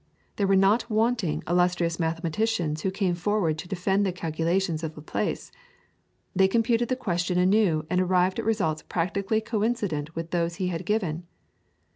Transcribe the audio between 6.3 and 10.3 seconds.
They computed the question anew and arrived at results practically coincident